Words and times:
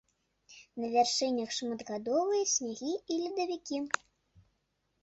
На 0.83 0.87
вяршынях 0.95 1.53
шматгадовыя 1.57 2.43
снягі 2.55 2.93
і 2.97 3.13
ледавікі. 3.27 3.77